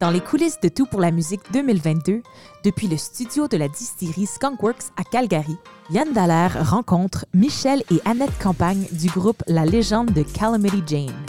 Dans 0.00 0.10
les 0.10 0.22
coulisses 0.22 0.58
de 0.62 0.70
Tout 0.70 0.86
pour 0.86 1.02
la 1.02 1.10
musique 1.10 1.42
2022, 1.52 2.22
depuis 2.64 2.88
le 2.88 2.96
studio 2.96 3.48
de 3.48 3.58
la 3.58 3.68
distillerie 3.68 4.24
Skunkworks 4.24 4.92
à 4.96 5.04
Calgary, 5.04 5.58
Yann 5.90 6.10
Dallaire 6.14 6.70
rencontre 6.70 7.26
Michel 7.34 7.82
et 7.90 8.00
Annette 8.06 8.32
Campagne 8.42 8.86
du 8.92 9.08
groupe 9.08 9.42
La 9.46 9.66
Légende 9.66 10.10
de 10.14 10.22
Calamity 10.22 10.82
Jane. 10.86 11.26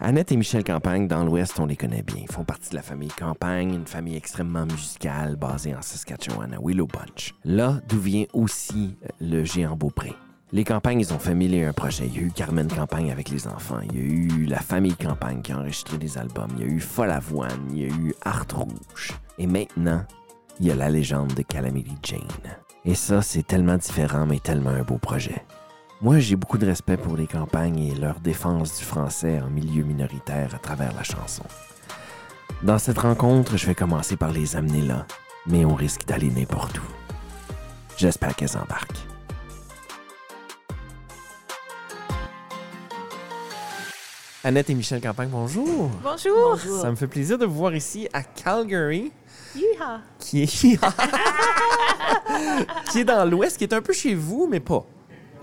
Annette 0.00 0.32
et 0.32 0.36
Michel 0.36 0.64
Campagne, 0.64 1.06
dans 1.06 1.22
l'Ouest, 1.22 1.60
on 1.60 1.66
les 1.66 1.76
connaît 1.76 2.02
bien. 2.02 2.22
Ils 2.22 2.32
font 2.32 2.44
partie 2.44 2.70
de 2.70 2.74
la 2.74 2.82
famille 2.82 3.06
Campagne, 3.16 3.72
une 3.72 3.86
famille 3.86 4.16
extrêmement 4.16 4.66
musicale 4.66 5.36
basée 5.36 5.72
en 5.72 5.82
Saskatchewan, 5.82 6.52
à 6.52 6.58
Willow 6.60 6.88
Bunch. 6.88 7.32
Là 7.44 7.80
d'où 7.88 8.00
vient 8.00 8.24
aussi 8.32 8.96
le 9.20 9.44
géant 9.44 9.76
Beaupré. 9.76 10.16
Les 10.50 10.64
campagnes, 10.64 11.00
ils 11.00 11.12
ont 11.12 11.18
fait 11.18 11.34
mille 11.34 11.54
et 11.54 11.64
un 11.66 11.74
projets. 11.74 12.06
Il 12.06 12.16
y 12.16 12.18
a 12.20 12.22
eu 12.22 12.30
Carmen 12.30 12.68
Campagne 12.68 13.12
avec 13.12 13.28
les 13.28 13.46
enfants. 13.46 13.80
Il 13.90 13.96
y 13.96 14.00
a 14.00 14.02
eu 14.02 14.46
la 14.46 14.60
famille 14.60 14.96
Campagne 14.96 15.42
qui 15.42 15.52
a 15.52 15.58
enregistré 15.58 15.98
des 15.98 16.16
albums. 16.16 16.48
Il 16.56 16.64
y 16.64 16.66
a 16.66 16.72
eu 16.72 16.80
Folle 16.80 17.10
Avoine. 17.10 17.68
Il 17.70 17.78
y 17.78 17.84
a 17.84 17.88
eu 17.88 18.14
Art 18.24 18.46
Rouge. 18.54 19.12
Et 19.36 19.46
maintenant, 19.46 20.02
il 20.58 20.66
y 20.66 20.70
a 20.70 20.74
la 20.74 20.88
légende 20.88 21.34
de 21.34 21.42
Calamity 21.42 21.96
Jane. 22.02 22.22
Et 22.86 22.94
ça, 22.94 23.20
c'est 23.20 23.46
tellement 23.46 23.76
différent, 23.76 24.24
mais 24.24 24.38
tellement 24.38 24.70
un 24.70 24.84
beau 24.84 24.96
projet. 24.96 25.44
Moi, 26.00 26.18
j'ai 26.18 26.36
beaucoup 26.36 26.56
de 26.56 26.66
respect 26.66 26.96
pour 26.96 27.16
les 27.16 27.26
campagnes 27.26 27.80
et 27.80 27.94
leur 27.94 28.18
défense 28.20 28.78
du 28.78 28.84
français 28.84 29.40
en 29.40 29.50
milieu 29.50 29.84
minoritaire 29.84 30.54
à 30.54 30.58
travers 30.58 30.94
la 30.94 31.02
chanson. 31.02 31.44
Dans 32.62 32.78
cette 32.78 32.98
rencontre, 32.98 33.58
je 33.58 33.66
vais 33.66 33.74
commencer 33.74 34.16
par 34.16 34.32
les 34.32 34.56
amener 34.56 34.80
là, 34.80 35.06
mais 35.46 35.66
on 35.66 35.74
risque 35.74 36.06
d'aller 36.06 36.30
n'importe 36.30 36.78
où. 36.78 36.86
J'espère 37.98 38.34
qu'elles 38.34 38.56
embarquent. 38.56 39.06
Annette 44.44 44.70
et 44.70 44.74
Michel 44.74 45.00
Campagne, 45.00 45.28
bonjour. 45.30 45.90
Bonjour! 46.02 46.56
Ça 46.80 46.90
me 46.90 46.96
fait 46.96 47.08
plaisir 47.08 47.38
de 47.38 47.44
vous 47.44 47.54
voir 47.56 47.74
ici 47.74 48.08
à 48.12 48.22
Calgary, 48.22 49.10
Yeehaw. 49.56 49.98
qui 50.20 50.42
est, 50.44 50.46
qui 52.92 53.00
est 53.00 53.04
dans 53.04 53.28
l'ouest, 53.28 53.56
qui 53.58 53.64
est 53.64 53.72
un 53.72 53.82
peu 53.82 53.92
chez 53.92 54.14
vous, 54.14 54.46
mais 54.48 54.60
pas. 54.60 54.84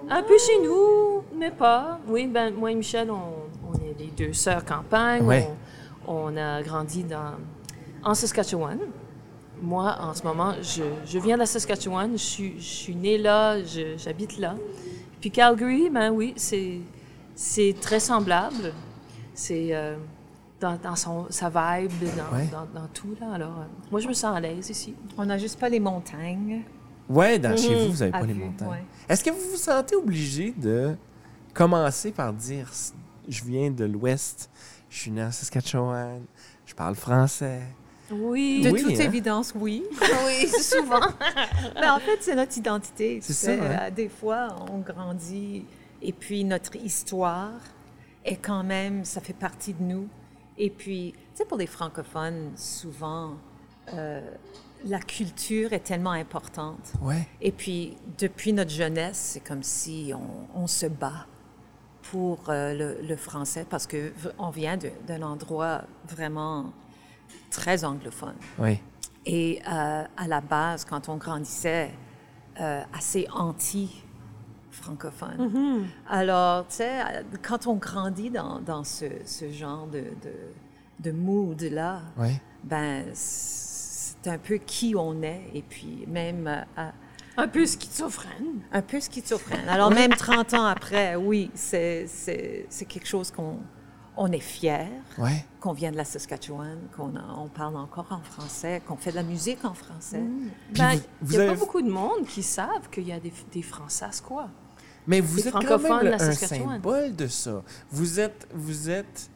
Un 0.09 0.23
peu 0.23 0.37
chez 0.37 0.61
nous, 0.63 1.23
mais 1.35 1.51
pas. 1.51 1.99
Oui, 2.07 2.27
ben 2.27 2.53
moi 2.53 2.71
et 2.71 2.75
Michel, 2.75 3.11
on, 3.11 3.69
on 3.69 3.73
est 3.73 3.95
les 3.99 4.11
deux 4.11 4.31
sœurs 4.31 4.63
campagne. 4.63 5.23
Ouais. 5.25 5.49
On, 6.07 6.33
on 6.33 6.37
a 6.37 6.61
grandi 6.63 7.03
dans, 7.03 7.33
en 8.03 8.13
Saskatchewan. 8.13 8.79
Moi, 9.61 9.93
en 9.99 10.13
ce 10.13 10.23
moment, 10.23 10.53
je, 10.61 10.83
je 11.05 11.19
viens 11.19 11.35
de 11.35 11.39
la 11.39 11.45
Saskatchewan. 11.45 12.11
Je 12.13 12.17
suis, 12.23 12.53
je 12.59 12.63
suis 12.63 12.95
née 12.95 13.17
là, 13.17 13.57
j'habite 13.97 14.37
là. 14.37 14.55
Puis 15.19 15.31
Calgary, 15.31 15.89
ben 15.89 16.11
oui, 16.11 16.33
c'est, 16.37 16.79
c'est 17.35 17.75
très 17.81 17.99
semblable. 17.99 18.73
C'est 19.35 19.75
euh, 19.75 19.95
dans, 20.59 20.77
dans 20.81 20.95
son, 20.95 21.27
sa 21.29 21.49
vibe, 21.49 21.91
dans, 22.17 22.35
Ouais. 22.37 22.47
dans, 22.51 22.65
dans 22.81 22.87
tout. 22.87 23.15
Là. 23.21 23.33
Alors, 23.33 23.59
euh, 23.59 23.63
moi, 23.91 23.99
je 23.99 24.07
me 24.07 24.13
sens 24.13 24.35
à 24.35 24.39
l'aise 24.39 24.69
ici. 24.69 24.95
On 25.17 25.25
n'a 25.25 25.37
juste 25.37 25.59
pas 25.59 25.69
les 25.69 25.79
montagnes. 25.79 26.61
Ouais, 27.07 27.37
dans, 27.37 27.55
chez 27.55 27.69
Mhm. 27.75 27.85
vous, 27.85 27.91
vous 27.93 27.99
n'avez 27.99 28.11
pas 28.11 28.21
les 28.23 28.33
montagnes. 28.33 28.67
ouais. 28.69 28.83
Est-ce 29.07 29.23
que 29.23 29.29
vous 29.29 29.51
vous 29.51 29.57
sentez 29.57 29.95
obligé 29.95 30.53
de 30.57 30.95
commencer 31.53 32.11
par 32.11 32.33
dire 32.33 32.71
je 33.27 33.43
viens 33.43 33.69
de 33.71 33.85
l'ouest, 33.85 34.49
je 34.89 34.99
suis 35.01 35.11
né 35.11 35.23
en 35.23 35.31
Saskatchewan, 35.31 36.21
je 36.65 36.73
parle 36.73 36.95
français? 36.95 37.61
Oui. 38.11 38.61
De 38.63 38.69
Oui, 38.71 38.81
toute 38.83 38.99
hein? 38.99 39.03
évidence, 39.03 39.53
oui. 39.55 39.83
oui, 40.27 40.47
souvent. 40.61 40.99
Mais 41.75 41.89
en 41.89 41.99
fait, 41.99 42.17
c'est 42.21 42.35
notre 42.35 42.55
identité. 42.57 43.19
C'est 43.21 43.33
ça, 43.33 43.51
hein? 43.51 43.57
Euh, 43.61 43.89
Des 43.91 44.09
fois, 44.09 44.55
on 44.71 44.77
grandit 44.79 45.65
et 46.01 46.11
puis 46.13 46.43
notre 46.43 46.75
histoire 46.75 47.51
est 48.25 48.37
quand 48.37 48.63
même, 48.63 49.05
ça 49.05 49.21
fait 49.21 49.33
partie 49.33 49.73
de 49.73 49.83
nous. 49.83 50.07
Et 50.57 50.69
puis, 50.69 51.13
tu 51.13 51.19
sais, 51.35 51.45
pour 51.45 51.57
les 51.57 51.67
francophones, 51.67 52.51
souvent, 52.55 53.35
euh, 53.93 54.21
la 54.85 54.99
culture 54.99 55.73
est 55.73 55.79
tellement 55.83 56.11
importante. 56.11 56.93
Ouais. 57.01 57.27
Et 57.41 57.51
puis, 57.51 57.97
depuis 58.17 58.51
notre 58.53 58.71
jeunesse, 58.71 59.17
c'est 59.33 59.39
comme 59.39 59.63
si 59.63 60.11
on, 60.13 60.61
on 60.63 60.67
se 60.67 60.85
bat 60.87 61.27
pour 62.11 62.49
euh, 62.49 62.73
le, 62.73 63.07
le 63.07 63.15
français 63.15 63.65
parce 63.69 63.87
que 63.87 63.97
v- 64.15 64.29
on 64.37 64.49
vient 64.49 64.77
d'un 65.07 65.21
endroit 65.23 65.81
vraiment 66.07 66.71
très 67.49 67.83
anglophone. 67.83 68.35
Oui. 68.59 68.79
Et 69.25 69.59
euh, 69.67 70.03
à 70.15 70.27
la 70.27 70.41
base, 70.41 70.85
quand 70.85 71.09
on 71.09 71.17
grandissait, 71.17 71.91
assez 74.81 74.89
anti-francophone. 74.91 75.87
Alors, 76.09 76.67
tu 76.67 76.75
sais, 76.75 76.99
quand 77.41 77.67
on 77.67 77.75
grandit 77.75 78.29
dans, 78.29 78.59
dans 78.59 78.83
ce, 78.83 79.05
ce 79.25 79.49
genre 79.51 79.87
de, 79.87 79.99
de, 80.01 80.33
de 80.99 81.11
mood-là, 81.11 82.01
ben, 82.63 83.05
c'est 83.13 84.29
un 84.29 84.37
peu 84.37 84.55
qui 84.57 84.95
on 84.97 85.21
est. 85.21 85.49
Et 85.53 85.61
puis, 85.61 86.05
même 86.07 86.47
euh, 86.47 86.61
à- 86.77 86.91
Un 87.37 87.47
peu 87.47 87.65
schizophrène. 87.65 88.61
un 88.71 88.81
peu 88.81 88.99
schizophrène. 88.99 89.67
Alors, 89.69 89.91
même 89.91 90.11
30 90.11 90.53
ans 90.53 90.65
après, 90.65 91.15
oui, 91.15 91.51
c'est 91.53 92.07
c'est- 92.07 92.65
c'est 92.69 92.85
quelque 92.85 93.07
chose 93.07 93.31
qu'on 93.31 93.57
on 94.17 94.31
est 94.31 94.39
fier, 94.39 94.87
Ouais. 95.17 95.43
qu'on 95.59 95.73
vient 95.73 95.91
de 95.91 95.97
la 95.97 96.05
Saskatchewan, 96.05 96.77
qu'on 96.95 97.11
on 97.37 97.49
parle 97.49 97.75
encore 97.75 98.07
en 98.11 98.21
français, 98.21 98.81
qu'on 98.87 98.95
fait 98.95 99.11
de 99.11 99.17
la 99.17 99.23
musique 99.23 99.65
en 99.65 99.73
français. 99.73 100.23
Ben, 100.73 100.91
vous- 100.93 101.01
vous 101.21 101.33
il 101.33 101.37
n'y 101.37 101.43
a 101.43 101.47
avez- 101.49 101.53
pas 101.53 101.59
beaucoup 101.59 101.81
de 101.81 101.89
monde 101.91 102.25
qui 102.25 102.41
savent 102.41 102.89
qu'il 102.89 103.05
y 103.05 103.11
a 103.11 103.19
des, 103.19 103.33
des 103.51 103.61
Françaisquois. 103.61 104.47
Mais 105.07 105.19
vous 105.21 105.47
êtes 105.47 105.53
quand 105.53 105.77
même 105.79 105.99
le- 106.03 106.13
un 106.21 106.31
symbole 106.31 107.15
de 107.15 107.27
ça. 107.27 107.63
Vous 107.91 108.19
êtes, 108.19 108.47
vous 108.53 108.89
êtes. 108.89 109.29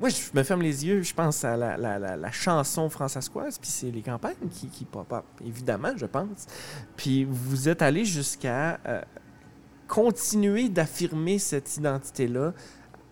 Moi, 0.00 0.08
je 0.08 0.16
me 0.34 0.42
ferme 0.42 0.62
les 0.62 0.86
yeux, 0.86 1.02
je 1.02 1.12
pense 1.12 1.44
à 1.44 1.56
la, 1.58 1.76
la, 1.76 1.98
la, 1.98 2.16
la 2.16 2.30
chanson 2.32 2.88
françaiscoise, 2.88 3.58
puis 3.58 3.68
c'est 3.70 3.90
les 3.90 4.00
campagnes 4.00 4.48
qui, 4.50 4.68
qui 4.68 4.86
pop-up, 4.86 5.24
évidemment, 5.44 5.92
je 5.96 6.06
pense. 6.06 6.46
Puis 6.96 7.24
vous 7.24 7.68
êtes 7.68 7.82
allé 7.82 8.06
jusqu'à 8.06 8.80
euh, 8.86 9.02
continuer 9.86 10.68
d'affirmer 10.68 11.38
cette 11.38 11.76
identité-là, 11.76 12.54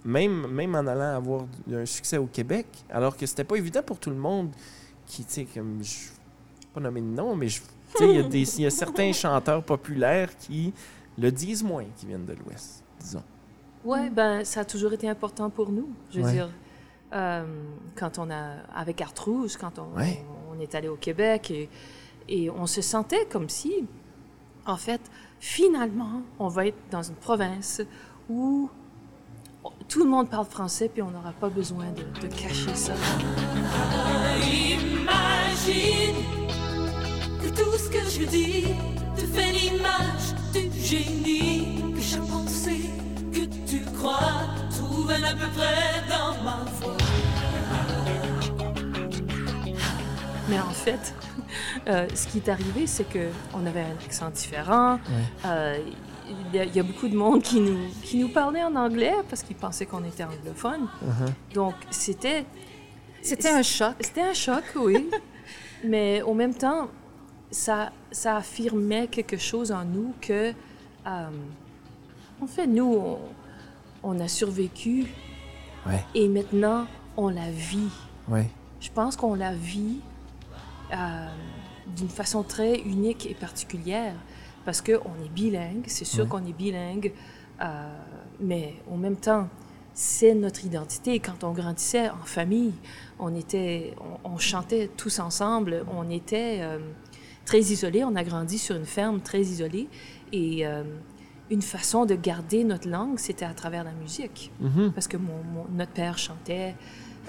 même, 0.04 0.46
même 0.46 0.74
en 0.74 0.86
allant 0.86 1.16
avoir 1.16 1.44
un 1.70 1.84
succès 1.84 2.16
au 2.16 2.26
Québec, 2.26 2.66
alors 2.88 3.16
que 3.16 3.26
c'était 3.26 3.44
pas 3.44 3.56
évident 3.56 3.82
pour 3.82 3.98
tout 3.98 4.10
le 4.10 4.16
monde 4.16 4.50
qui, 5.06 5.24
tu 5.24 5.32
sais, 5.32 5.44
comme. 5.44 5.82
Je 5.82 5.90
vais 5.90 6.68
pas 6.72 6.80
nommer 6.80 7.00
de 7.00 7.06
nom, 7.06 7.36
mais 7.36 7.48
il 8.00 8.34
y 8.34 8.62
y 8.62 8.66
a 8.66 8.70
certains 8.70 9.12
chanteurs 9.12 9.62
populaires 9.62 10.30
qui 10.38 10.72
le 11.18 11.30
disent 11.32 11.62
moins, 11.64 11.84
qui 11.96 12.06
viennent 12.06 12.24
de 12.26 12.34
l'Ouest, 12.34 12.82
disons. 13.00 13.22
Oui, 13.84 14.08
ben, 14.10 14.44
ça 14.44 14.60
a 14.60 14.64
toujours 14.64 14.92
été 14.92 15.08
important 15.08 15.50
pour 15.50 15.70
nous. 15.70 15.88
Je 16.10 16.20
veux 16.20 16.24
Ouais. 16.26 16.32
dire, 16.32 16.50
euh, 17.14 17.44
quand 17.96 18.18
on 18.18 18.30
a, 18.30 18.56
avec 18.74 19.00
Art 19.00 19.12
Rouge, 19.24 19.56
quand 19.56 19.78
on, 19.78 19.96
Ouais. 19.98 20.24
on 20.50 20.60
est 20.60 20.74
allé 20.74 20.88
au 20.88 20.96
Québec, 20.96 21.50
et, 21.50 21.68
et 22.28 22.50
on 22.50 22.66
se 22.66 22.82
sentait 22.82 23.26
comme 23.30 23.48
si, 23.48 23.86
en 24.66 24.76
fait, 24.76 25.00
finalement, 25.40 26.22
on 26.38 26.48
va 26.48 26.66
être 26.66 26.76
dans 26.90 27.02
une 27.02 27.14
province 27.14 27.80
où 28.28 28.68
tout 29.88 30.02
le 30.04 30.10
monde 30.10 30.28
parle 30.28 30.46
français, 30.46 30.88
puis 30.92 31.00
on 31.02 31.10
n'aura 31.10 31.32
pas 31.32 31.48
besoin 31.48 31.86
de, 31.92 32.02
de 32.20 32.26
cacher 32.34 32.74
ça. 32.74 32.92
Imagine 34.78 36.16
que 37.42 37.48
tout 37.48 37.76
ce 37.78 37.88
que 37.90 38.00
je 38.10 38.24
dis 38.28 38.64
te 39.16 39.22
fait 39.22 39.52
l'image 39.52 40.07
génie. 40.88 41.92
Que 41.94 42.00
chaque 42.00 42.26
pensée 42.26 42.90
que 43.32 43.44
tu 43.68 43.80
crois 43.96 44.40
trouve 44.70 45.10
à 45.10 45.32
peu 45.34 45.48
près 45.56 46.02
dans 46.08 46.42
ma 46.42 46.64
voix. 46.80 46.96
Mais 50.48 50.58
en 50.58 50.70
fait, 50.70 51.14
euh, 51.88 52.06
ce 52.14 52.26
qui 52.28 52.38
est 52.38 52.48
arrivé, 52.48 52.86
c'est 52.86 53.04
que 53.08 53.28
on 53.54 53.66
avait 53.66 53.82
un 53.82 54.04
accent 54.04 54.30
différent. 54.30 54.98
Euh, 55.44 55.78
il 56.50 56.56
y, 56.56 56.58
a- 56.60 56.64
il 56.64 56.74
y 56.76 56.80
a 56.80 56.82
beaucoup 56.82 57.08
de 57.08 57.16
monde 57.16 57.42
qui 57.42 57.60
nous, 57.60 57.78
qui 58.02 58.16
nous 58.18 58.28
parlait 58.28 58.62
en 58.62 58.74
anglais 58.76 59.14
parce 59.28 59.42
qu'ils 59.42 59.56
pensaient 59.56 59.86
qu'on 59.86 60.04
était 60.04 60.24
anglophone. 60.24 60.86
Donc, 61.54 61.74
c'était... 61.90 62.44
C'était 63.22 63.48
un 63.50 63.62
choc. 63.62 63.94
C'était 64.00 64.22
un 64.22 64.34
choc, 64.34 64.62
oui. 64.76 65.08
Mais 65.84 66.22
en 66.22 66.34
même 66.34 66.54
temps, 66.54 66.88
ça, 67.50 67.92
ça 68.12 68.36
affirmait 68.36 69.06
quelque 69.08 69.36
chose 69.36 69.70
en 69.72 69.84
nous 69.84 70.14
que... 70.20 70.52
euh, 71.06 71.28
en 72.40 72.46
fait, 72.46 72.66
nous, 72.66 72.84
on, 72.94 73.18
on 74.02 74.20
a 74.20 74.28
survécu 74.28 75.06
Ouais, 75.86 76.04
et 76.14 76.28
maintenant, 76.28 76.86
on 77.16 77.28
la 77.28 77.50
vit. 77.50 77.88
ouais. 78.28 78.48
Je 78.80 78.90
pense 78.90 79.16
qu'on 79.16 79.34
la 79.34 79.54
vit 79.54 80.00
euh, 80.92 81.26
d'une 81.96 82.08
façon 82.08 82.42
très 82.44 82.78
unique 82.80 83.26
et 83.26 83.34
particulière 83.34 84.14
parce 84.64 84.80
qu'on 84.82 84.92
est 85.24 85.28
bilingue, 85.34 85.84
c'est 85.86 86.04
sûr 86.04 86.24
Ouais. 86.24 86.30
qu'on 86.30 86.46
est 86.46 86.52
bilingue, 86.52 87.12
euh, 87.60 87.88
mais 88.40 88.74
en 88.90 88.96
même 88.96 89.16
temps, 89.16 89.48
c'est 89.94 90.34
notre 90.34 90.64
identité. 90.64 91.18
Quand 91.18 91.42
on 91.42 91.52
grandissait 91.52 92.08
en 92.10 92.24
famille, 92.24 92.72
on, 93.18 93.34
était, 93.34 93.94
on, 94.24 94.34
on 94.34 94.38
chantait 94.38 94.88
tous 94.96 95.18
ensemble, 95.18 95.84
on 95.92 96.08
était 96.10 96.58
euh, 96.60 96.78
très 97.44 97.60
isolés, 97.60 98.04
on 98.04 98.14
a 98.14 98.22
grandi 98.22 98.58
sur 98.58 98.76
une 98.76 98.84
ferme 98.86 99.20
très 99.20 99.40
isolée 99.40 99.88
et, 100.32 100.66
euh, 100.66 100.82
une 101.50 101.62
façon 101.62 102.04
de 102.04 102.14
garder 102.14 102.62
notre 102.62 102.88
langue, 102.88 103.18
c'était 103.18 103.46
à 103.46 103.54
travers 103.54 103.82
la 103.82 103.92
musique. 103.92 104.52
Mhm. 104.60 104.92
Parce 104.92 105.08
que 105.08 105.16
mon, 105.16 105.42
mon- 105.54 105.66
notre 105.74 105.92
père 105.92 106.18
chantait, 106.18 106.74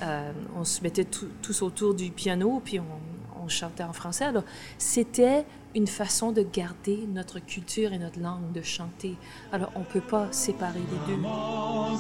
euh, 0.04 0.32
on 0.58 0.66
se 0.66 0.82
mettait 0.82 1.06
tout- 1.06 1.30
tous 1.42 1.62
autour 1.62 1.94
du 1.94 2.12
piano, 2.12 2.62
puis 2.66 2.80
on, 2.82 3.42
on 3.42 3.48
chantait 3.48 3.84
en 3.84 3.94
français. 3.94 4.26
Alors, 4.26 4.44
c'était 4.78 5.46
une 5.74 5.88
façon 5.88 6.34
de 6.34 6.42
garder 6.42 7.08
notre 7.08 7.40
culture 7.40 7.94
et 7.94 7.98
notre 7.98 8.20
langue, 8.20 8.52
de 8.52 8.62
chanter. 8.62 9.16
Alors, 9.54 9.72
on 9.76 9.80
ne 9.80 9.86
peut 9.86 10.02
pas 10.02 10.28
séparer 10.32 10.80
les 10.80 11.14
deux. 11.16 11.22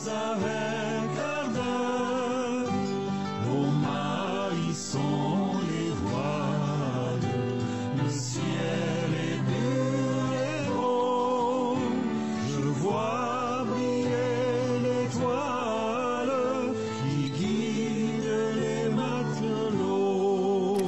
avec 0.09 1.17
ardeur, 1.17 2.71
nos 3.47 3.71
mailles 3.79 4.73
sont 4.73 5.38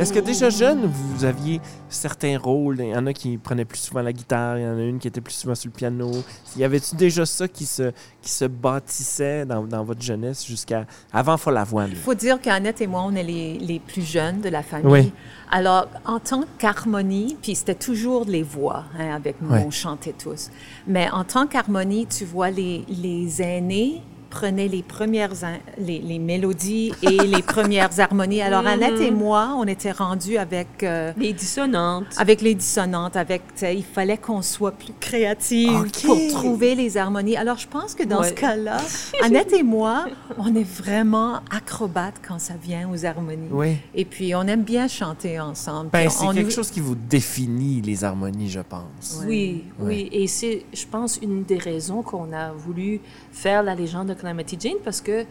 Est-ce 0.01 0.11
que 0.11 0.19
déjà 0.19 0.49
jeune, 0.49 0.87
vous 0.87 1.25
aviez 1.25 1.61
certains 1.87 2.35
rôles? 2.35 2.79
Il 2.79 2.87
y 2.87 2.95
en 2.95 3.05
a 3.05 3.13
qui 3.13 3.37
prenaient 3.37 3.65
plus 3.65 3.77
souvent 3.77 4.01
la 4.01 4.11
guitare, 4.11 4.57
il 4.57 4.63
y 4.63 4.65
en 4.65 4.75
a 4.75 4.81
une 4.81 4.97
qui 4.97 5.07
était 5.07 5.21
plus 5.21 5.35
souvent 5.35 5.53
sur 5.53 5.67
le 5.67 5.75
piano. 5.75 6.11
Y 6.57 6.63
avait-tu 6.63 6.95
déjà 6.95 7.23
ça 7.23 7.47
qui 7.47 7.67
se, 7.67 7.91
qui 8.19 8.31
se 8.31 8.45
bâtissait 8.45 9.45
dans, 9.45 9.61
dans 9.61 9.83
votre 9.83 10.01
jeunesse 10.01 10.43
jusqu'à 10.43 10.87
avant 11.13 11.37
Follavoine? 11.37 11.91
Il 11.91 11.97
faut 11.97 12.15
dire 12.15 12.41
qu'Annette 12.41 12.81
et 12.81 12.87
moi, 12.87 13.03
on 13.05 13.13
est 13.13 13.21
les, 13.21 13.59
les 13.59 13.77
plus 13.77 14.01
jeunes 14.01 14.41
de 14.41 14.49
la 14.49 14.63
famille. 14.63 14.91
Oui. 14.91 15.13
Alors, 15.51 15.87
en 16.03 16.17
tant 16.17 16.45
qu'harmonie, 16.57 17.37
puis 17.39 17.53
c'était 17.53 17.75
toujours 17.75 18.25
les 18.25 18.41
voix, 18.41 18.85
hein, 18.97 19.13
avec 19.13 19.39
nous, 19.39 19.53
on 19.53 19.69
chantait 19.69 20.15
tous. 20.17 20.49
Mais 20.87 21.11
en 21.11 21.23
tant 21.25 21.45
qu'harmonie, 21.45 22.07
tu 22.07 22.25
vois, 22.25 22.49
les, 22.49 22.85
les 22.89 23.39
aînés 23.43 24.01
prenaient 24.31 24.67
les 24.67 24.81
premières 24.81 25.33
les, 25.77 25.99
les 25.99 26.17
mélodies 26.17 26.91
et 27.03 27.17
les 27.17 27.41
premières 27.55 27.99
harmonies. 27.99 28.41
Alors, 28.41 28.65
Annette 28.65 28.99
et 28.99 29.11
moi, 29.11 29.53
on 29.57 29.65
était 29.67 29.91
rendus 29.91 30.37
avec... 30.37 30.81
euh, 30.83 31.11
Les 31.17 31.33
dissonantes. 31.33 32.05
avec 32.17 32.41
les 32.41 32.55
dissonantes, 32.55 33.15
avec, 33.15 33.43
il 33.61 33.83
fallait 33.83 34.17
qu'on 34.17 34.41
soit 34.41 34.71
plus 34.71 34.93
créative 34.99 35.81
Ok. 35.81 36.01
pour 36.05 36.17
trouver 36.31 36.73
les 36.75 36.97
harmonies. 36.97 37.37
Alors, 37.37 37.57
je 37.57 37.67
pense 37.67 37.93
que 37.93 38.03
dans 38.03 38.21
Ouais. 38.21 38.29
ce 38.29 38.33
cas-là, 38.33 38.77
Annette 39.23 39.53
et 39.53 39.63
moi, 39.63 40.05
on 40.37 40.55
est 40.55 40.63
vraiment 40.67 41.41
acrobates 41.51 42.21
quand 42.27 42.39
ça 42.39 42.53
vient 42.61 42.89
aux 42.89 43.05
harmonies. 43.05 43.49
Oui. 43.51 43.75
Et 43.93 44.05
puis, 44.05 44.33
on 44.33 44.43
aime 44.43 44.63
bien 44.63 44.87
chanter 44.87 45.39
ensemble. 45.39 45.89
Ben, 45.91 46.09
c'est 46.09 46.25
quelque 46.27 46.45
nous- 46.45 46.49
chose 46.51 46.71
qui 46.71 46.79
vous 46.79 46.95
définit, 46.95 47.81
les 47.81 48.03
harmonies, 48.03 48.49
je 48.49 48.61
pense. 48.61 49.21
Oui, 49.27 49.65
Ouais. 49.79 49.85
oui. 49.87 50.09
Et 50.11 50.27
c'est, 50.27 50.65
je 50.73 50.85
pense, 50.89 51.19
une 51.21 51.43
des 51.43 51.57
raisons 51.57 52.01
qu'on 52.01 52.31
a 52.33 52.51
voulu 52.51 53.01
faire 53.31 53.63
la 53.63 53.75
légende 53.75 54.07
de 54.07 54.13
Calamity 54.21 54.57
Jane 54.59 54.77
parce 54.83 55.01
que 55.01 55.25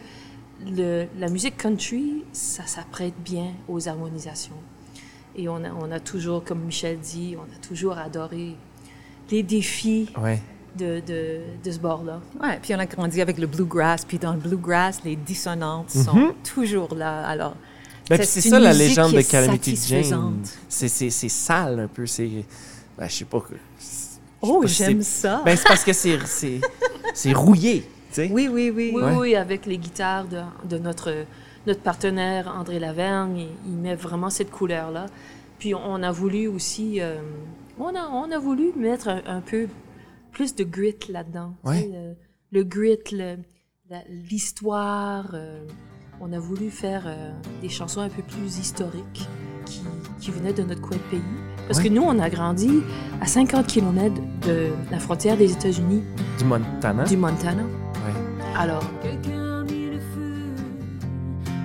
le, 0.65 1.05
la 1.17 1.27
musique 1.29 1.57
country, 1.57 2.23
ça 2.33 2.65
s'apprête 2.67 3.13
bien 3.23 3.53
aux 3.67 3.87
harmonisations. 3.87 4.55
Et 5.35 5.47
on 5.49 5.55
a, 5.63 5.71
on 5.71 5.91
a 5.91 5.99
toujours, 5.99 6.43
comme 6.43 6.59
Michel 6.61 6.99
dit, 6.99 7.35
on 7.37 7.43
a 7.43 7.67
toujours 7.67 7.97
adoré 7.97 8.55
les 9.31 9.43
défis 9.43 10.09
Ouais. 10.21 10.41
de, 10.77 11.01
de, 11.07 11.39
de 11.63 11.71
ce 11.71 11.79
bord-là. 11.79 12.19
Ouais, 12.41 12.59
puis 12.61 12.75
on 12.75 12.79
a 12.79 12.85
grandi 12.85 13.21
avec 13.21 13.37
le 13.37 13.47
bluegrass. 13.47 14.03
Puis 14.05 14.19
dans 14.19 14.33
le 14.33 14.39
bluegrass, 14.39 15.03
les 15.05 15.15
dissonantes 15.15 15.89
sont 15.89 16.33
toujours 16.53 16.93
là. 16.93 17.25
Alors, 17.25 17.55
Ben, 18.09 18.21
c'est 18.23 18.41
ça 18.41 18.59
la 18.59 18.69
musique 18.73 18.89
légende 18.89 19.09
qui 19.09 19.15
de 19.15 19.19
est 19.21 19.31
Calamity 19.31 19.69
Jane. 19.71 19.77
satisfaisante. 19.77 20.57
C'est, 20.69 21.29
sale 21.29 21.79
un 21.79 21.87
peu. 21.87 22.05
C'est, 22.05 22.29
ben, 22.97 23.07
je 23.07 23.13
sais 23.15 23.25
pas. 23.25 23.39
que- 23.39 23.55
je 23.79 23.85
sais 23.85 24.19
oh, 24.41 24.63
j'aime 24.67 25.01
ça. 25.01 25.41
Ben, 25.45 25.55
c'est 25.55 25.67
parce 25.67 25.83
que 25.85 25.93
c'est, 25.93 26.19
c'est, 26.25 26.59
c'est 27.13 27.33
rouillé. 27.33 27.87
sais? 28.15 28.29
oui, 28.31 28.47
oui, 28.51 28.71
oui. 28.75 28.91
Oui, 28.95 29.01
Ouais. 29.03 29.15
oui, 29.17 29.35
avec 29.35 29.65
les 29.65 29.77
guitares 29.77 30.25
de, 30.25 30.41
de 30.67 30.77
notre, 30.77 31.13
notre 31.67 31.81
partenaire 31.81 32.53
André 32.57 32.79
Lavergne, 32.79 33.37
il, 33.37 33.49
il 33.71 33.77
met 33.77 33.95
vraiment 33.95 34.29
cette 34.29 34.51
couleur-là. 34.51 35.05
Puis 35.59 35.73
on 35.75 36.01
a 36.01 36.11
voulu 36.11 36.47
aussi, 36.47 36.99
euh, 37.01 37.19
on, 37.79 37.95
a, 37.95 38.07
on 38.11 38.31
a 38.31 38.39
voulu 38.39 38.71
mettre 38.75 39.07
un, 39.09 39.21
un 39.27 39.41
peu 39.41 39.67
plus 40.31 40.55
de 40.55 40.63
grit 40.63 40.95
là-dedans. 41.09 41.53
tu 41.63 41.69
Ouais. 41.69 41.81
sais, 41.81 41.87
Le, 41.87 42.15
le 42.59 42.63
grit, 42.63 42.97
le- 43.11 43.37
la- 43.89 44.03
l'histoire. 44.09 45.29
euh, 45.33 45.59
on 46.19 46.31
a 46.33 46.39
voulu 46.39 46.69
faire 46.69 47.03
euh, 47.07 47.31
des 47.61 47.69
chansons 47.69 48.01
un 48.01 48.09
peu 48.09 48.21
plus 48.21 48.57
historiques 48.59 49.27
qui, 49.65 49.81
qui 50.19 50.31
venaient 50.31 50.53
de 50.53 50.63
notre 50.63 50.81
coin 50.81 50.97
de 50.97 51.01
pays. 51.11 51.21
Parce 51.67 51.79
Ouais. 51.79 51.89
que 51.89 51.93
nous, 51.93 52.01
on 52.03 52.19
a 52.19 52.29
grandi 52.29 52.81
à 53.21 53.25
50 53.27 53.65
km 53.67 54.13
de 54.45 54.69
la 54.91 54.99
frontière 54.99 55.37
des 55.37 55.51
États-Unis, 55.53 56.03
Du 56.37 56.43
Montana. 56.45 57.03
du 57.05 57.17
Montana. 57.17 57.63
Alors, 58.61 58.83
Quelqu'un 59.01 59.61
a 59.61 59.63
mis 59.63 59.87
le 59.87 59.99
feu 59.99 60.53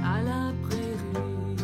à 0.02 0.22
la 0.22 0.50
prairie. 0.62 1.56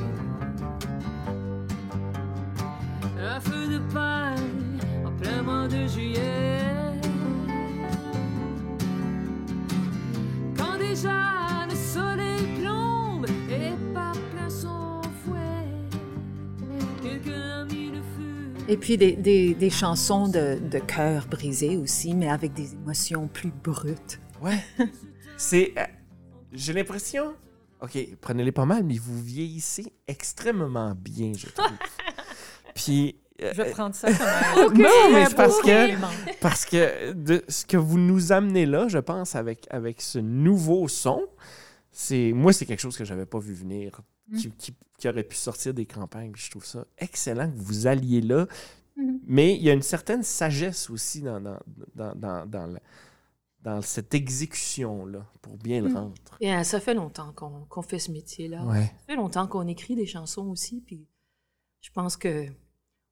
Un 3.19 3.41
feu 3.41 3.67
de 3.67 3.79
paille 3.95 4.43
en 5.07 5.11
plein 5.13 5.43
mois 5.43 5.69
de 5.69 5.87
juillet. 5.87 7.01
Quand 10.55 10.77
déjà 10.79 11.65
le 11.67 11.77
soleil 11.77 12.43
plombe 12.61 13.27
et 13.51 13.73
par 13.95 14.13
plein 14.13 14.51
son 14.51 15.01
fouet. 15.25 15.67
Quelqu'un 17.03 17.61
a 17.63 17.65
mis 17.65 17.87
le 17.87 18.03
feu. 18.03 18.69
Et 18.69 18.77
puis 18.77 18.99
des, 18.99 19.13
des, 19.13 19.55
des 19.55 19.71
chansons 19.71 20.29
de, 20.29 20.59
de 20.61 20.79
cœur 20.79 21.27
brisé 21.27 21.79
aussi, 21.79 22.13
mais 22.15 22.29
avec 22.29 22.53
des 22.53 22.75
émotions 22.75 23.29
plus 23.29 23.51
brutes. 23.65 24.21
Ouais. 24.43 24.59
C'est. 25.37 25.73
euh, 25.77 25.85
J'ai 26.53 26.73
l'impression. 26.73 27.35
OK, 27.81 27.99
prenez-les 28.21 28.53
pas 28.53 28.65
mal, 28.65 28.85
mais 28.85 28.97
vous 28.97 29.21
vieillissez 29.23 29.93
extrêmement 30.07 30.95
bien, 30.95 31.33
je 31.37 31.49
trouve. 31.49 31.67
Puis. 32.75 33.17
euh, 33.43 33.53
Je 33.55 33.63
vais 33.63 33.71
prendre 33.71 33.95
ça 33.95 34.09
comme 34.13 34.27
un... 34.77 34.83
non, 34.83 35.13
mais 35.13 35.27
c'est 35.29 35.35
parce 35.35 35.61
que, 35.61 36.41
parce 36.41 36.65
que 36.65 37.13
de 37.13 37.43
ce 37.49 37.67
que 37.67 37.77
vous 37.77 37.99
nous 37.99 38.31
amenez 38.33 38.67
là, 38.67 38.87
je 38.89 38.99
pense, 38.99 39.35
avec, 39.35 39.67
avec 39.71 40.01
ce 40.01 40.19
nouveau 40.21 40.87
son, 40.89 41.27
c'est 41.91 42.33
moi, 42.33 42.53
c'est 42.53 42.67
quelque 42.67 42.81
chose 42.81 42.97
que 42.97 43.05
j'avais 43.05 43.27
pas 43.27 43.39
vu 43.41 43.55
venir, 43.55 44.01
qui, 44.39 44.51
qui- 44.53 44.75
qui 44.99 45.09
aurait 45.09 45.25
pu 45.25 45.35
sortir 45.35 45.75
des 45.75 45.85
campagnes. 45.85 46.31
Puis 46.31 46.45
je 46.45 46.51
trouve 46.53 46.65
ça 46.65 46.85
excellent 46.99 47.51
que 47.51 47.57
vous 47.57 47.89
alliez 47.89 48.21
là. 48.21 48.47
Mais 49.27 49.57
il 49.57 49.63
y 49.63 49.69
a 49.71 49.73
une 49.73 49.83
certaine 49.83 50.23
sagesse 50.23 50.89
aussi 50.91 51.23
dans, 51.23 51.41
dans, 51.41 51.59
dans, 51.97 52.15
dans, 52.15 52.47
dans 52.47 52.67
la- 52.67 52.81
dans 53.63 53.81
cette 53.83 54.13
exécution-là, 54.15 55.25
pour 55.41 55.57
bien 55.57 55.81
le 55.83 55.95
rendre. 55.95 56.15
Et, 56.41 56.53
euh, 56.53 56.63
ça 56.65 56.81
fait 56.81 56.95
longtemps 56.95 57.33
qu'on 57.33 57.83
fait 57.83 57.99
ce 57.99 58.11
métier-là. 58.11 58.65
Ouais. 58.65 58.83
Ça 58.87 58.93
fait 59.09 59.17
longtemps 59.17 59.47
qu'on 59.47 59.67
écrit 59.69 59.95
des 59.95 60.07
chansons 60.07 60.49
aussi, 60.49 60.81
puis 60.85 61.07
je 61.81 61.91
pense 61.93 62.17
que 62.17 62.47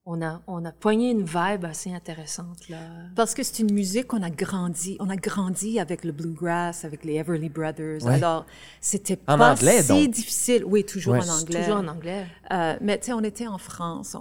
on 0.03 0.19
a, 0.23 0.41
on 0.47 0.65
a 0.65 0.71
poigné 0.71 1.11
une 1.11 1.23
vibe 1.23 1.63
assez 1.63 1.93
intéressante, 1.93 2.67
là. 2.69 2.79
Parce 3.15 3.35
que 3.35 3.43
c'est 3.43 3.59
une 3.59 3.71
musique 3.71 4.07
qu'on 4.07 4.23
a 4.23 4.31
grandi, 4.31 4.97
on 4.99 5.09
a 5.11 5.15
grandi 5.15 5.79
avec 5.79 6.03
le 6.03 6.11
bluegrass, 6.11 6.85
avec 6.85 7.05
les 7.05 7.13
Everly 7.17 7.49
Brothers. 7.49 8.03
Ouais. 8.03 8.15
Alors, 8.15 8.47
c'était 8.81 9.19
En 9.27 9.37
pas 9.37 9.51
anglais, 9.53 9.83
si 9.83 9.87
donc. 10.05 10.09
difficile. 10.15 10.65
Oui, 10.65 10.83
toujours 10.83 11.13
Ouais. 11.13 11.29
en 11.29 11.39
anglais. 11.39 11.59
Toujours 11.63 11.77
en 11.77 11.87
anglais. 11.87 12.25
Euh, 12.51 12.77
mais 12.81 12.97
tu 12.99 13.05
sais, 13.05 13.13
on 13.13 13.21
était 13.21 13.45
en 13.45 13.59
France. 13.59 14.17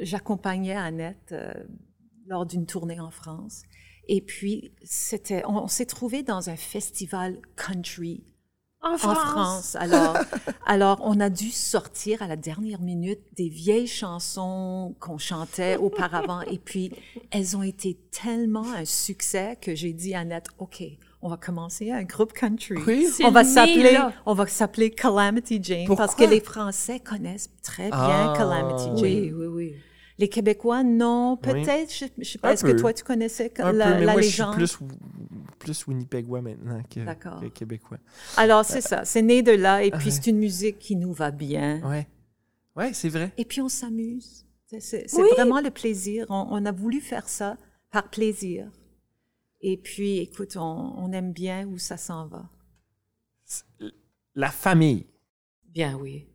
J'accompagnais 0.00 0.74
Annette 0.76 1.32
euh, 1.32 1.52
lors 2.26 2.46
d'une 2.46 2.64
tournée 2.64 2.98
en 2.98 3.10
France. 3.10 3.62
Et 4.08 4.20
puis, 4.20 4.72
c'était, 4.82 5.42
on, 5.46 5.64
on 5.64 5.68
s'est 5.68 5.86
trouvé 5.86 6.22
dans 6.22 6.48
un 6.48 6.56
festival 6.56 7.38
country 7.56 8.24
En 8.82 8.94
en 8.94 8.96
France. 8.98 9.76
Alors, 9.76 10.16
alors, 10.66 11.00
on 11.02 11.20
a 11.20 11.28
dû 11.30 11.50
sortir 11.50 12.22
à 12.22 12.26
la 12.26 12.36
dernière 12.36 12.80
minute 12.80 13.20
des 13.36 13.48
vieilles 13.48 13.86
chansons 13.86 14.94
qu'on 14.98 15.18
chantait 15.18 15.76
auparavant. 15.76 16.40
Et 16.42 16.58
puis, 16.58 16.92
elles 17.30 17.56
ont 17.56 17.62
été 17.62 17.98
tellement 18.10 18.72
un 18.72 18.84
succès 18.84 19.58
que 19.60 19.74
j'ai 19.74 19.92
dit 19.92 20.14
à 20.14 20.20
Annette, 20.20 20.46
OK, 20.58 20.82
on 21.20 21.28
va 21.28 21.36
commencer 21.36 21.90
un 21.90 22.04
groupe 22.04 22.32
country. 22.32 22.76
Oui. 22.86 23.08
C'est 23.12 23.24
On 23.24 23.32
va 23.32 23.42
s'appeler, 23.42 23.98
on 24.24 24.34
va 24.34 24.46
s'appeler 24.46 24.90
Calamity 24.90 25.58
Jane 25.62 25.96
parce 25.96 26.14
que 26.14 26.24
les 26.24 26.40
Français 26.40 27.00
connaissent 27.00 27.50
très 27.62 27.88
bien 27.90 28.32
Ah. 28.32 28.34
Calamity 28.36 28.84
Jane. 28.84 29.02
Oui, 29.02 29.32
oui. 29.32 29.46
Les 30.18 30.28
Québécois, 30.28 30.82
non, 30.82 31.36
peut-être. 31.36 31.92
Je, 31.94 32.06
je 32.18 32.24
sais 32.30 32.38
pas. 32.38 32.52
Est-ce 32.52 32.64
que 32.64 32.72
toi 32.72 32.92
tu 32.92 33.04
connaissais 33.04 33.52
la, 33.56 33.64
peu, 33.64 33.72
mais 33.72 34.04
la 34.04 34.12
moi, 34.12 34.20
légende 34.20 34.58
je 34.58 34.64
suis 34.64 34.78
plus, 34.84 34.96
plus 35.58 35.86
Winnipegois 35.86 36.42
maintenant 36.42 36.82
que, 36.82 37.40
que 37.40 37.46
québécois. 37.46 37.98
Alors 38.36 38.64
c'est 38.64 38.80
ça, 38.80 39.04
c'est 39.04 39.22
né 39.22 39.42
de 39.42 39.52
là 39.52 39.82
et 39.84 39.90
puis 39.92 40.06
Ouais. 40.06 40.10
c'est 40.10 40.26
une 40.26 40.38
musique 40.38 40.78
qui 40.80 40.96
nous 40.96 41.12
va 41.12 41.30
bien. 41.30 41.80
Ouais. 41.88 42.06
Ouais, 42.74 42.92
c'est 42.92 43.08
vrai. 43.08 43.32
Et 43.36 43.44
puis 43.44 43.60
on 43.60 43.68
s'amuse. 43.68 44.44
C'est- 44.80 45.06
Oui. 45.16 45.28
vraiment 45.34 45.60
le 45.60 45.70
plaisir. 45.70 46.26
On, 46.28 46.46
on 46.50 46.64
a 46.66 46.72
voulu 46.72 47.00
faire 47.00 47.28
ça 47.28 47.56
par 47.90 48.10
plaisir. 48.10 48.70
Et 49.60 49.76
puis, 49.76 50.18
écoute, 50.18 50.56
on, 50.56 50.60
on 50.96 51.10
aime 51.12 51.32
bien 51.32 51.66
où 51.66 51.78
ça 51.78 51.96
s'en 51.96 52.26
va. 52.28 52.48
La 54.34 54.50
famille. 54.50 55.06
Bien, 55.64 55.96
oui. 55.96 56.28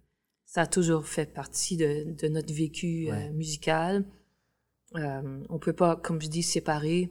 Ça 0.53 0.62
a 0.62 0.67
toujours 0.67 1.07
fait 1.07 1.25
partie 1.33 1.77
de, 1.77 2.13
de 2.13 2.27
notre 2.27 2.53
vécu 2.53 3.10
euh, 3.12 3.31
musical. 3.33 4.05
Euh, 4.95 5.43
on 5.50 5.57
peut 5.57 5.74
pas, 5.74 5.95
comme 5.95 6.22
je 6.22 6.27
dis, 6.27 6.43
séparer 6.43 7.10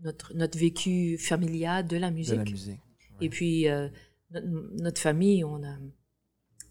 notre, 0.00 0.34
notre 0.34 0.58
vécu 0.58 1.18
familial 1.18 1.86
de 1.86 1.96
la 1.96 2.10
De 2.10 2.16
musique. 2.16 2.34
la 2.34 2.42
musique. 2.42 2.80
Et 3.20 3.28
puis, 3.28 3.68
euh, 3.68 3.88
notre, 4.32 4.46
notre 4.82 5.00
famille, 5.00 5.44
on 5.44 5.62
a, 5.62 5.76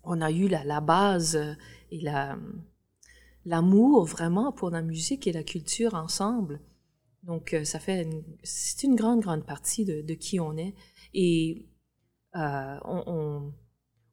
on 0.04 0.20
a 0.20 0.30
eu 0.30 0.50
la, 0.50 0.66
la 0.66 0.82
base 0.82 1.38
euh, 1.38 1.54
et 1.90 2.02
la, 2.02 2.38
l'amour 3.46 4.04
vraiment 4.04 4.52
pour 4.52 4.72
la 4.72 4.82
musique 4.82 5.26
et 5.26 5.32
la 5.32 5.44
culture 5.44 5.94
ensemble. 5.94 6.60
Donc, 7.24 7.54
euh, 7.54 7.64
ça 7.64 7.80
fait 7.80 8.04
une, 8.04 8.24
c'est 8.44 8.84
une 8.84 8.98
grande, 8.98 9.22
grande 9.22 9.46
partie 9.46 9.86
de, 9.86 10.02
de 10.02 10.14
qui 10.16 10.38
on 10.42 10.58
est. 10.58 10.76
Et 11.14 11.66
euh, 12.36 12.78
on, 12.84 13.04
on, 13.08 13.54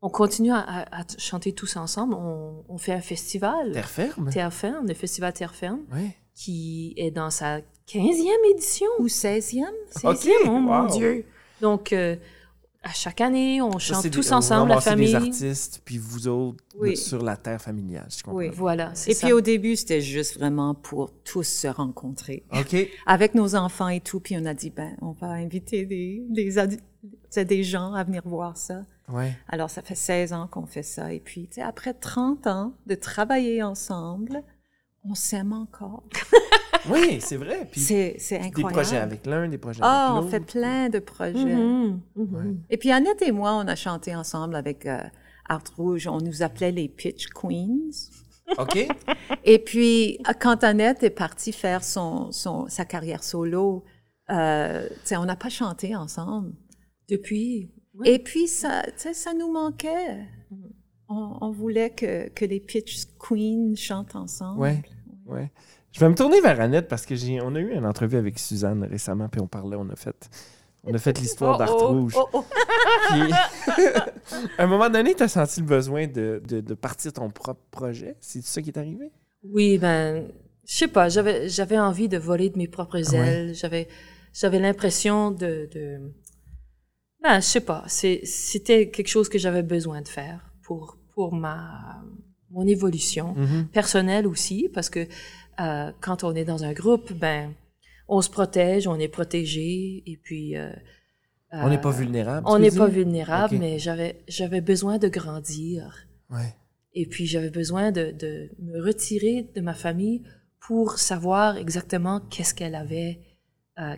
on 0.02 0.08
continue 0.08 0.52
à, 0.52 0.58
à- 0.60 1.00
à 1.00 1.04
chanter 1.18 1.52
tous 1.52 1.76
ensemble. 1.76 2.14
On, 2.14 2.64
on 2.68 2.78
fait 2.78 2.92
un 2.92 3.00
festival, 3.00 3.72
Terre 3.72 3.88
ferme? 3.90 4.30
Terre 4.30 4.52
Ferme, 4.52 4.86
le 4.86 4.94
festival 4.94 5.32
Terre 5.32 5.54
Ferme, 5.54 5.80
Oui. 5.92 6.10
qui 6.34 6.94
est 6.96 7.10
dans 7.10 7.30
sa 7.30 7.58
15e 7.86 8.50
édition. 8.54 8.86
Ou 8.98 9.06
16e? 9.08 9.64
C'est 9.90 10.06
Ok, 10.06 10.28
oh 10.46 10.50
mon 10.58 10.82
wow. 10.84 10.96
Dieu. 10.96 11.24
Donc, 11.60 11.92
euh, 11.92 12.14
à 12.84 12.90
chaque 12.92 13.20
année, 13.20 13.60
on 13.60 13.72
Ça, 13.80 13.94
chante 13.94 14.10
tous 14.12 14.28
des- 14.28 14.32
ensemble, 14.32 14.68
la 14.70 14.80
famille. 14.80 15.08
des 15.08 15.14
artistes, 15.16 15.82
puis 15.84 15.98
vous 15.98 16.28
autres, 16.28 16.62
Oui. 16.78 16.96
sur 16.96 17.20
la 17.24 17.36
terre 17.36 17.60
familiale, 17.60 18.06
si 18.08 18.20
je 18.20 18.22
comprends. 18.24 18.38
Oui. 18.38 18.50
Voilà, 18.54 18.92
Et 19.08 19.14
ça. 19.14 19.26
puis 19.26 19.32
au 19.32 19.40
début, 19.40 19.74
c'était 19.74 20.00
juste 20.00 20.36
vraiment 20.38 20.74
pour 20.76 21.10
tous 21.24 21.42
se 21.42 21.66
rencontrer. 21.66 22.44
OK. 22.52 22.76
Avec 23.04 23.34
nos 23.34 23.56
enfants 23.56 23.88
et 23.88 24.00
tout, 24.00 24.20
puis 24.20 24.36
on 24.38 24.44
a 24.46 24.54
dit, 24.54 24.70
ben, 24.70 24.96
on 25.02 25.10
va 25.10 25.26
inviter 25.30 25.84
des, 25.86 26.22
des, 26.30 26.56
adi- 26.58 26.76
tu 26.76 27.08
sais, 27.30 27.44
des 27.44 27.64
gens 27.64 27.94
à 27.94 28.04
venir 28.04 28.22
voir 28.24 28.56
ça. 28.56 28.82
Ouais. 29.10 29.36
Alors, 29.48 29.70
ça 29.70 29.82
fait 29.82 29.94
16 29.94 30.32
ans 30.32 30.46
qu'on 30.48 30.66
fait 30.66 30.82
ça. 30.82 31.12
Et 31.12 31.20
puis, 31.20 31.46
tu 31.48 31.54
sais, 31.54 31.62
après 31.62 31.94
30 31.94 32.46
ans 32.46 32.74
de 32.86 32.94
travailler 32.94 33.62
ensemble, 33.62 34.42
on 35.04 35.14
s'aime 35.14 35.52
encore. 35.52 36.04
Oui, 36.88 37.18
c'est 37.20 37.36
vrai. 37.36 37.68
Puis 37.70 37.80
C'est 37.80 38.14
c'est 38.18 38.38
des 38.38 38.44
incroyable. 38.46 38.72
projets 38.72 38.96
avec 38.98 39.26
l'un, 39.26 39.48
des 39.48 39.58
projets 39.58 39.80
Ah, 39.82 40.04
avec 40.06 40.12
on 40.12 40.20
l'autre. 40.20 40.30
fait 40.30 40.40
plein 40.40 40.88
de 40.88 41.00
projets. 41.00 41.56
Mhm, 41.56 42.00
mhm. 42.14 42.34
Ouais. 42.34 42.54
Et 42.70 42.76
puis 42.78 42.92
Annette 42.92 43.20
et 43.20 43.32
moi, 43.32 43.54
on 43.56 43.66
a 43.66 43.74
chanté 43.74 44.14
ensemble 44.14 44.54
avec 44.54 44.86
euh, 44.86 45.00
Art 45.48 45.64
Rouge. 45.76 46.06
On 46.06 46.18
nous 46.18 46.42
appelait 46.42 46.70
les 46.70 46.88
Pitch 46.88 47.26
Queens. 47.30 47.90
OK. 48.58 48.86
Et 49.44 49.58
puis, 49.58 50.18
quand 50.40 50.62
Annette 50.62 51.02
est 51.02 51.10
partie 51.10 51.52
faire 51.52 51.82
son, 51.82 52.30
son, 52.30 52.68
sa 52.68 52.84
carrière 52.84 53.24
solo, 53.24 53.84
euh, 54.30 54.88
tu 54.88 54.94
sais, 55.04 55.16
on 55.16 55.24
n'a 55.24 55.36
pas 55.36 55.50
chanté 55.50 55.96
ensemble. 55.96 56.52
Depuis. 57.10 57.70
Ouais. 57.98 58.14
Et 58.14 58.18
puis, 58.18 58.48
ça, 58.48 58.82
tu 58.86 58.92
sais, 58.96 59.14
ça 59.14 59.34
nous 59.34 59.50
manquait. 59.52 60.18
On, 61.08 61.38
on 61.40 61.50
voulait 61.50 61.90
que, 61.90 62.28
que 62.28 62.44
les 62.44 62.60
Pitch 62.60 63.04
Queens 63.18 63.74
chantent 63.76 64.14
ensemble. 64.16 64.60
Ouais. 64.60 64.82
Ouais. 65.26 65.50
Je 65.92 66.00
vais 66.00 66.08
me 66.08 66.14
tourner 66.14 66.40
vers 66.40 66.60
Annette 66.60 66.86
parce 66.88 67.06
que 67.06 67.14
j'ai, 67.14 67.40
on 67.40 67.54
a 67.54 67.60
eu 67.60 67.72
une 67.74 67.86
entrevue 67.86 68.16
avec 68.18 68.38
Suzanne 68.38 68.84
récemment, 68.84 69.28
puis 69.28 69.40
on 69.40 69.46
parlait, 69.46 69.76
on 69.78 69.88
a 69.88 69.96
fait, 69.96 70.28
on 70.84 70.92
a 70.92 70.98
fait 70.98 71.18
l'histoire 71.20 71.56
Oh, 71.56 71.58
d'Art 71.58 71.74
oh, 71.76 71.88
Rouge. 71.88 72.14
oh, 72.16 72.28
oh. 72.34 72.44
Puis, 73.10 73.32
à 74.58 74.62
un 74.62 74.66
moment 74.66 74.90
donné, 74.90 75.14
tu 75.14 75.22
as 75.22 75.28
senti 75.28 75.60
le 75.60 75.66
besoin 75.66 76.06
de, 76.06 76.42
de, 76.46 76.60
de 76.60 76.74
partir 76.74 77.12
ton 77.14 77.30
propre 77.30 77.62
projet? 77.70 78.16
C'est 78.20 78.42
ça 78.42 78.60
qui 78.60 78.68
est 78.70 78.78
arrivé? 78.78 79.10
Oui, 79.44 79.78
ben, 79.78 80.28
je 80.66 80.76
sais 80.76 80.88
pas, 80.88 81.08
j'avais, 81.08 81.48
j'avais 81.48 81.78
envie 81.78 82.08
de 82.08 82.18
voler 82.18 82.50
de 82.50 82.58
mes 82.58 82.68
propres 82.68 83.00
Ouais. 83.12 83.18
ailes. 83.18 83.54
J'avais, 83.54 83.88
j'avais 84.34 84.58
l'impression 84.58 85.30
de, 85.30 85.68
de, 85.72 86.00
ben, 87.22 87.40
je 87.40 87.46
sais 87.46 87.60
pas, 87.60 87.84
c'était 87.88 88.90
quelque 88.90 89.08
chose 89.08 89.28
que 89.28 89.38
j'avais 89.38 89.62
besoin 89.62 90.02
de 90.02 90.08
faire 90.08 90.52
pour, 90.62 90.96
pour 91.14 91.34
ma, 91.34 92.02
mon 92.50 92.66
évolution 92.66 93.34
Mhm. 93.34 93.68
personnelle 93.68 94.26
aussi, 94.26 94.68
parce 94.72 94.90
que 94.90 95.06
euh, 95.60 95.90
quand 96.00 96.22
on 96.24 96.34
est 96.34 96.44
dans 96.44 96.62
un 96.64 96.72
groupe, 96.72 97.12
ben, 97.12 97.52
on 98.08 98.22
se 98.22 98.30
protège, 98.30 98.86
on 98.86 98.98
est 98.98 99.08
protégé, 99.08 100.02
et 100.06 100.16
puis. 100.16 100.56
euh, 100.56 100.72
On 101.52 101.68
n'est 101.68 101.80
pas 101.80 101.88
euh, 101.88 101.92
vulnérable. 101.92 102.46
On 102.48 102.58
n'est 102.58 102.70
pas 102.70 102.86
vulnérable, 102.86 103.56
mais 103.58 103.78
j'avais, 103.78 104.22
j'avais 104.28 104.60
besoin 104.60 104.98
de 104.98 105.08
grandir. 105.08 106.06
Ouais. 106.30 106.54
Et 106.94 107.06
puis 107.06 107.26
j'avais 107.26 107.50
besoin 107.50 107.90
de, 107.92 108.12
de 108.12 108.50
me 108.60 108.80
retirer 108.82 109.48
de 109.54 109.60
ma 109.60 109.74
famille 109.74 110.22
pour 110.60 110.98
savoir 110.98 111.56
exactement 111.56 112.20
qu'est-ce 112.30 112.54
qu'elle 112.54 112.74
avait, 112.74 113.20
euh, 113.78 113.94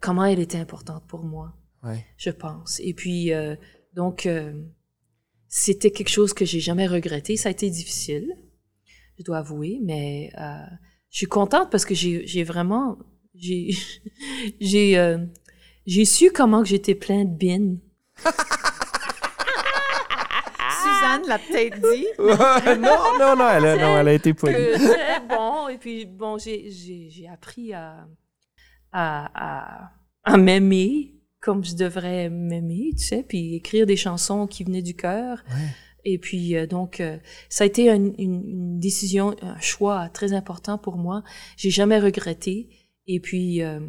comment 0.00 0.24
elle 0.24 0.38
était 0.40 0.58
importante 0.58 1.04
pour 1.06 1.24
moi, 1.24 1.54
Ouais. 1.82 2.04
je 2.16 2.30
pense. 2.30 2.80
Et 2.82 2.92
puis 2.94 3.32
euh, 3.32 3.54
donc 3.94 4.26
euh, 4.26 4.52
c'était 5.48 5.90
quelque 5.90 6.10
chose 6.10 6.32
que 6.34 6.44
j'ai 6.44 6.60
jamais 6.60 6.86
regretté. 6.86 7.36
Ça 7.36 7.48
a 7.48 7.52
été 7.52 7.70
difficile, 7.70 8.28
je 9.18 9.24
dois 9.24 9.38
avouer, 9.38 9.78
mais 9.82 10.30
euh, 10.38 10.56
je 11.10 11.18
suis 11.18 11.26
contente 11.26 11.70
parce 11.70 11.84
que 11.84 11.94
j'ai 11.94 12.26
j'ai 12.26 12.44
vraiment 12.44 12.98
j'ai 13.34 13.70
j'ai 14.60 14.98
euh, 14.98 15.18
j'ai 15.86 16.04
su 16.04 16.30
comment 16.30 16.62
que 16.62 16.68
j'étais 16.68 16.94
plein 16.94 17.24
de 17.24 17.34
bines. 17.34 17.80
Suzanne 20.82 21.26
l'a 21.26 21.38
peut-être 21.38 21.80
dit. 21.80 22.06
non, 22.18 23.18
non, 23.18 23.36
non, 23.36 23.48
elle 23.50 23.66
a, 23.66 23.76
non, 23.76 23.98
elle 23.98 24.08
a 24.08 24.12
été 24.12 24.34
polie. 24.34 24.54
bon. 25.28 25.68
Et 25.68 25.78
puis, 25.78 26.04
bon, 26.06 26.38
j'ai, 26.38 26.70
j'ai, 26.70 27.08
j'ai 27.10 27.28
appris 27.28 27.72
à, 27.72 28.06
à, 28.92 29.30
à, 29.34 29.90
à 30.24 30.36
m'aimer 30.36 31.14
comme 31.40 31.64
je 31.64 31.74
devrais 31.74 32.28
m'aimer, 32.30 32.90
tu 32.96 33.04
sais, 33.04 33.24
puis 33.26 33.54
écrire 33.54 33.86
des 33.86 33.96
chansons 33.96 34.46
qui 34.46 34.64
venaient 34.64 34.82
du 34.82 34.94
cœur. 34.94 35.44
Ouais. 35.50 35.68
Et 36.04 36.18
puis, 36.18 36.56
euh, 36.56 36.66
donc, 36.66 37.00
euh, 37.00 37.18
ça 37.48 37.64
a 37.64 37.66
été 37.66 37.90
une, 37.90 38.14
une, 38.18 38.42
une 38.48 38.80
décision, 38.80 39.36
un 39.42 39.60
choix 39.60 40.08
très 40.08 40.32
important 40.32 40.78
pour 40.78 40.96
moi. 40.96 41.22
J'ai 41.56 41.70
jamais 41.70 41.98
regretté. 41.98 42.68
Et 43.06 43.20
puis, 43.20 43.62
euh, 43.62 43.80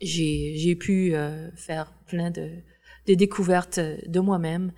j'ai, 0.00 0.54
j'ai 0.56 0.76
pu 0.76 1.14
euh, 1.14 1.50
faire 1.56 1.92
plein 2.06 2.30
de, 2.30 2.50
de 3.06 3.14
découvertes 3.14 3.80
de 4.06 4.20
moi-même. 4.20 4.72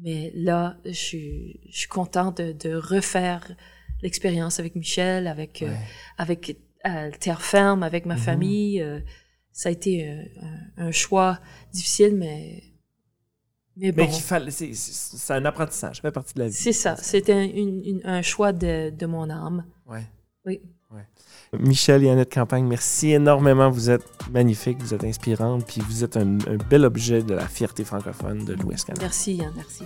Mais 0.00 0.32
là, 0.34 0.78
je 0.84 0.92
suis, 0.92 1.60
je 1.70 1.78
suis 1.80 1.88
contente 1.88 2.38
de, 2.40 2.52
de 2.52 2.74
refaire 2.74 3.54
l'expérience 4.02 4.60
avec 4.60 4.74
Michel, 4.76 5.26
avec, 5.26 5.62
euh, 5.62 5.68
Ouais. 5.68 5.76
avec 6.16 6.56
euh, 6.86 7.10
Terre 7.20 7.42
Ferme, 7.42 7.82
avec 7.82 8.06
ma 8.06 8.14
Mhm. 8.14 8.20
famille. 8.20 9.02
Ça 9.60 9.68
a 9.68 9.72
été 9.72 10.08
euh, 10.08 10.22
un, 10.78 10.86
un 10.88 10.90
choix 10.92 11.38
difficile, 11.72 12.16
mais, 12.16 12.62
mais 13.76 13.92
bon. 13.92 14.06
Mais 14.06 14.12
fallait, 14.12 14.50
c'est, 14.50 14.72
c'est, 14.74 15.32
un 15.34 15.44
apprentissage, 15.44 15.96
ça 15.96 16.02
fait 16.02 16.10
partie 16.12 16.32
de 16.34 16.40
la 16.40 16.48
vie. 16.48 16.54
C'est 16.54 16.72
ça. 16.72 16.96
C'était 16.96 17.34
un, 17.34 17.42
une- 17.42 17.82
une- 17.84 18.00
un 18.04 18.22
choix 18.22 18.52
de, 18.52 18.88
de 18.90 19.06
mon 19.06 19.28
âme. 19.28 19.64
Ouais. 19.86 20.04
Oui. 20.46 20.60
Michel 21.52 22.04
et 22.04 22.10
Annette 22.10 22.32
Campagne, 22.32 22.64
merci 22.64 23.10
énormément. 23.10 23.70
Vous 23.70 23.90
êtes 23.90 24.06
magnifiques, 24.30 24.78
vous 24.80 24.94
êtes 24.94 25.02
inspirantes, 25.04 25.66
puis 25.66 25.80
vous 25.80 26.04
êtes 26.04 26.16
un, 26.16 26.38
un 26.46 26.56
bel 26.70 26.84
objet 26.84 27.22
de 27.24 27.34
la 27.34 27.46
fierté 27.48 27.84
francophone 27.84 28.44
de 28.44 28.54
l'Ouest 28.54 28.86
Canada. 28.86 29.02
Merci, 29.04 29.34
Yann. 29.34 29.52
Merci. 29.56 29.82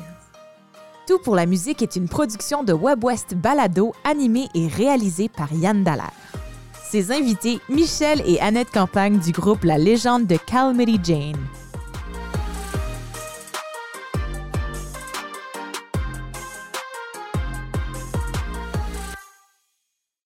Tout 1.09 1.19
pour 1.21 1.35
la 1.35 1.47
musique 1.47 1.81
est 1.83 1.97
une 1.97 2.07
production 2.09 2.65
de 2.65 2.75
WebWest 2.75 3.35
Balado, 3.35 3.95
animée 4.05 4.47
et 4.55 4.69
réalisée 4.69 5.29
par 5.31 5.53
Yann 5.55 5.83
Dallaire. 5.83 6.13
Ses 6.95 7.11
invités, 7.11 7.59
Michel 7.69 8.23
et 8.25 8.39
Annette 8.39 8.71
Campagne 8.71 9.19
du 9.19 9.33
groupe 9.33 9.65
La 9.65 9.79
Légende 9.79 10.29
de 10.29 10.37
Calamity 10.37 11.01
Jane. 11.03 11.64